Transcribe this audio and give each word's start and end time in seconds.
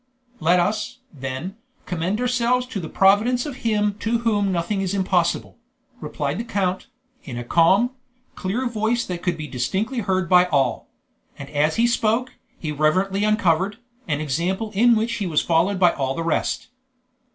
"Let 0.39 0.59
us, 0.59 0.97
then, 1.13 1.57
commend 1.85 2.19
ourselves 2.19 2.65
to 2.65 2.79
the 2.79 2.89
providence 2.89 3.45
of 3.45 3.57
Him 3.57 3.93
to 3.99 4.17
Whom 4.17 4.51
nothing 4.51 4.81
is 4.81 4.95
impossible," 4.95 5.59
replied 5.99 6.39
the 6.39 6.43
count, 6.43 6.87
in 7.23 7.37
a 7.37 7.43
calm, 7.43 7.91
clear 8.33 8.65
voice 8.67 9.05
that 9.05 9.21
could 9.21 9.37
be 9.37 9.45
distinctly 9.45 9.99
heard 9.99 10.27
by 10.27 10.45
all; 10.45 10.89
and 11.37 11.51
as 11.51 11.75
he 11.75 11.85
spoke, 11.85 12.31
he 12.57 12.71
reverently 12.71 13.23
uncovered, 13.23 13.77
an 14.07 14.21
example 14.21 14.71
in 14.73 14.95
which 14.95 15.13
he 15.17 15.27
was 15.27 15.43
followed 15.43 15.79
by 15.79 15.91
all 15.91 16.15
the 16.15 16.23
rest. 16.23 16.69